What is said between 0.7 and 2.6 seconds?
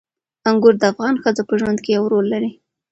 د افغان ښځو په ژوند کې یو رول لري.